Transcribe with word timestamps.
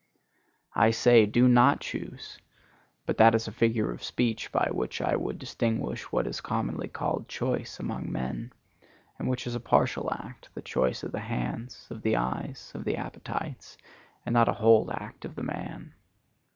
I 0.73 0.89
say, 0.89 1.27
do 1.27 1.47
not 1.47 1.79
choose; 1.79 2.39
but 3.05 3.17
that 3.17 3.35
is 3.35 3.47
a 3.47 3.51
figure 3.51 3.91
of 3.91 4.03
speech 4.03 4.51
by 4.51 4.67
which 4.71 4.99
I 4.99 5.15
would 5.15 5.37
distinguish 5.37 6.11
what 6.11 6.25
is 6.25 6.41
commonly 6.41 6.87
called 6.87 7.27
choice 7.27 7.79
among 7.79 8.11
men, 8.11 8.51
and 9.19 9.29
which 9.29 9.45
is 9.45 9.53
a 9.53 9.59
partial 9.59 10.11
act, 10.11 10.49
the 10.55 10.63
choice 10.63 11.03
of 11.03 11.11
the 11.11 11.19
hands, 11.19 11.85
of 11.91 12.01
the 12.01 12.15
eyes, 12.15 12.71
of 12.73 12.83
the 12.83 12.97
appetites, 12.97 13.77
and 14.25 14.33
not 14.33 14.49
a 14.49 14.53
whole 14.53 14.89
act 14.91 15.23
of 15.23 15.35
the 15.35 15.43
man. 15.43 15.93